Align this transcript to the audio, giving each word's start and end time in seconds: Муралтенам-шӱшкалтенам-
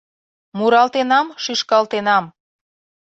Муралтенам-шӱшкалтенам- 0.57 2.25